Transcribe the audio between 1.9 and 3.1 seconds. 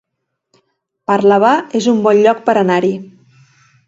un bon lloc per anar-hi